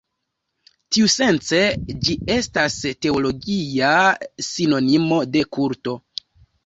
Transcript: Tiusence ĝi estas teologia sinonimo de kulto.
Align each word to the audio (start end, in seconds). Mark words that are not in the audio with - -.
Tiusence 0.95 1.59
ĝi 2.07 2.15
estas 2.37 2.79
teologia 3.07 3.93
sinonimo 4.49 5.21
de 5.37 5.45
kulto. 5.59 5.95